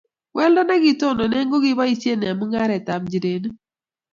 [0.35, 3.55] weldo nekitononen ko kiboisien eng' mung'aretab nchirenik